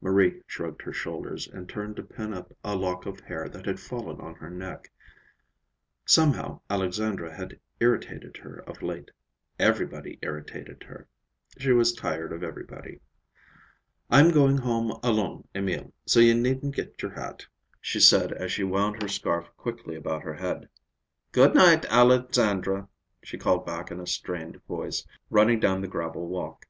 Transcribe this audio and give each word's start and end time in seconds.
Marie 0.00 0.40
shrugged 0.46 0.80
her 0.80 0.92
shoulders 0.94 1.46
and 1.46 1.68
turned 1.68 1.96
to 1.96 2.02
pin 2.02 2.32
up 2.32 2.50
a 2.64 2.74
lock 2.74 3.04
of 3.04 3.20
hair 3.20 3.46
that 3.46 3.66
had 3.66 3.78
fallen 3.78 4.18
on 4.22 4.34
her 4.36 4.48
neck. 4.48 4.90
Somehow 6.06 6.62
Alexandra 6.70 7.36
had 7.36 7.60
irritated 7.78 8.38
her 8.38 8.56
of 8.62 8.80
late. 8.80 9.10
Everybody 9.58 10.18
irritated 10.22 10.84
her. 10.84 11.06
She 11.58 11.72
was 11.72 11.92
tired 11.92 12.32
of 12.32 12.42
everybody. 12.42 13.00
"I'm 14.08 14.30
going 14.30 14.56
home 14.56 14.98
alone, 15.02 15.46
Emil, 15.54 15.92
so 16.06 16.20
you 16.20 16.32
needn't 16.34 16.74
get 16.74 17.02
your 17.02 17.10
hat," 17.12 17.44
she 17.78 18.00
said 18.00 18.32
as 18.32 18.50
she 18.52 18.64
wound 18.64 19.02
her 19.02 19.08
scarf 19.08 19.46
quickly 19.58 19.94
about 19.94 20.22
her 20.22 20.32
head. 20.36 20.70
"Good 21.32 21.54
night, 21.54 21.84
Alexandra," 21.90 22.88
she 23.22 23.36
called 23.36 23.66
back 23.66 23.90
in 23.90 24.00
a 24.00 24.06
strained 24.06 24.58
voice, 24.66 25.04
running 25.28 25.60
down 25.60 25.82
the 25.82 25.86
gravel 25.86 26.28
walk. 26.28 26.64